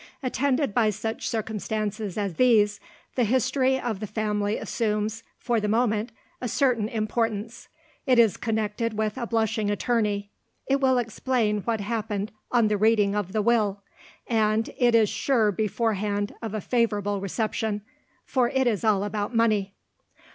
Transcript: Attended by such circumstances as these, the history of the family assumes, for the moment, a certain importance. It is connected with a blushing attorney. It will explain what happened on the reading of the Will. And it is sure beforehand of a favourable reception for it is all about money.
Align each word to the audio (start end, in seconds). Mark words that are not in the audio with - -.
Attended 0.23 0.73
by 0.73 0.89
such 0.89 1.29
circumstances 1.29 2.17
as 2.17 2.33
these, 2.37 2.79
the 3.13 3.23
history 3.23 3.79
of 3.79 3.99
the 3.99 4.07
family 4.07 4.57
assumes, 4.57 5.21
for 5.37 5.59
the 5.59 5.67
moment, 5.67 6.11
a 6.41 6.47
certain 6.47 6.89
importance. 6.89 7.67
It 8.07 8.17
is 8.17 8.35
connected 8.35 8.93
with 8.97 9.15
a 9.15 9.27
blushing 9.27 9.69
attorney. 9.69 10.31
It 10.65 10.81
will 10.81 10.97
explain 10.97 11.61
what 11.65 11.81
happened 11.81 12.31
on 12.51 12.67
the 12.67 12.77
reading 12.77 13.13
of 13.13 13.31
the 13.31 13.43
Will. 13.43 13.83
And 14.25 14.71
it 14.75 14.95
is 14.95 15.07
sure 15.07 15.51
beforehand 15.51 16.33
of 16.41 16.55
a 16.55 16.61
favourable 16.61 17.21
reception 17.21 17.83
for 18.25 18.49
it 18.49 18.65
is 18.65 18.83
all 18.83 19.03
about 19.03 19.35
money. 19.35 19.75